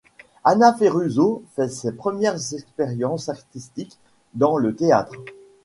[0.43, 3.99] Anna Ferruzzo fait ses premières expériences artistiques
[4.33, 5.13] dans le théâtre.